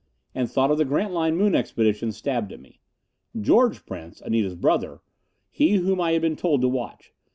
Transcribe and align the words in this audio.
And 0.33 0.49
thought 0.49 0.71
of 0.71 0.79
the 0.79 0.83
Grantline 0.83 1.37
Moon 1.37 1.53
Expedition 1.53 2.11
stabbed 2.11 2.51
at 2.51 2.59
me. 2.59 2.79
George 3.39 3.85
Prince 3.85 4.19
Anita's 4.23 4.55
brother 4.55 5.01
he 5.51 5.75
whom 5.75 6.01
I 6.01 6.13
had 6.13 6.23
been 6.23 6.35
told 6.35 6.61
to 6.61 6.67
watch. 6.67 7.13